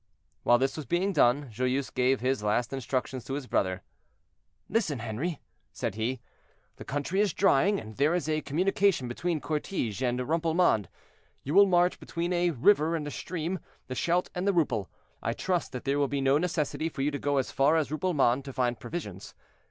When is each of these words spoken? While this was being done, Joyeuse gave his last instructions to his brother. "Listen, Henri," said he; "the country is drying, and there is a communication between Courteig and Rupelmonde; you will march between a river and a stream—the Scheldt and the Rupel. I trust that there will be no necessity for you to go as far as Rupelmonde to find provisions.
While 0.41 0.57
this 0.57 0.77
was 0.77 0.87
being 0.87 1.13
done, 1.13 1.51
Joyeuse 1.51 1.91
gave 1.91 2.21
his 2.21 2.41
last 2.41 2.73
instructions 2.73 3.23
to 3.25 3.35
his 3.35 3.45
brother. 3.45 3.83
"Listen, 4.67 4.97
Henri," 4.99 5.39
said 5.73 5.93
he; 5.93 6.19
"the 6.77 6.83
country 6.83 7.21
is 7.21 7.33
drying, 7.35 7.79
and 7.79 7.95
there 7.97 8.15
is 8.15 8.27
a 8.27 8.41
communication 8.41 9.07
between 9.07 9.39
Courteig 9.39 10.01
and 10.01 10.19
Rupelmonde; 10.19 10.87
you 11.43 11.53
will 11.53 11.67
march 11.67 11.99
between 11.99 12.33
a 12.33 12.49
river 12.49 12.95
and 12.95 13.05
a 13.05 13.11
stream—the 13.11 13.93
Scheldt 13.93 14.31
and 14.33 14.47
the 14.47 14.53
Rupel. 14.53 14.87
I 15.21 15.33
trust 15.33 15.71
that 15.73 15.83
there 15.83 15.99
will 15.99 16.07
be 16.07 16.19
no 16.19 16.39
necessity 16.39 16.89
for 16.89 17.03
you 17.03 17.11
to 17.11 17.19
go 17.19 17.37
as 17.37 17.51
far 17.51 17.75
as 17.75 17.89
Rupelmonde 17.89 18.43
to 18.45 18.53
find 18.53 18.79
provisions. 18.79 19.35